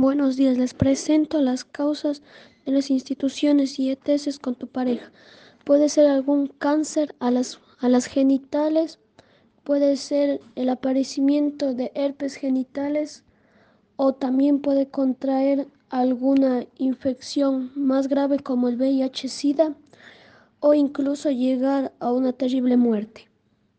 Buenos 0.00 0.36
días, 0.36 0.56
les 0.56 0.72
presento 0.72 1.42
las 1.42 1.64
causas 1.64 2.22
de 2.64 2.72
las 2.72 2.90
instituciones 2.90 3.78
y 3.78 3.90
ETS 3.90 4.38
con 4.38 4.54
tu 4.54 4.66
pareja. 4.66 5.12
Puede 5.64 5.90
ser 5.90 6.06
algún 6.06 6.46
cáncer 6.46 7.14
a 7.20 7.30
las, 7.30 7.60
a 7.78 7.90
las 7.90 8.06
genitales, 8.06 8.98
puede 9.64 9.98
ser 9.98 10.40
el 10.56 10.70
aparecimiento 10.70 11.74
de 11.74 11.92
herpes 11.94 12.36
genitales 12.36 13.22
o 13.96 14.14
también 14.14 14.60
puede 14.60 14.88
contraer 14.88 15.68
alguna 15.90 16.64
infección 16.78 17.70
más 17.74 18.08
grave 18.08 18.38
como 18.38 18.68
el 18.68 18.78
VIH-Sida 18.78 19.76
o 20.60 20.72
incluso 20.72 21.30
llegar 21.30 21.92
a 22.00 22.12
una 22.12 22.32
terrible 22.32 22.78
muerte. 22.78 23.28